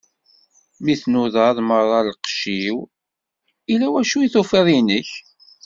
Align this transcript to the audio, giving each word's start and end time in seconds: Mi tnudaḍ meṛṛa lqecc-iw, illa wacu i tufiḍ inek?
Mi 0.83 0.95
tnudaḍ 1.01 1.57
meṛṛa 1.67 1.99
lqecc-iw, 2.09 2.77
illa 3.73 3.87
wacu 3.93 4.17
i 4.21 4.27
tufiḍ 4.33 4.67
inek? 4.79 5.09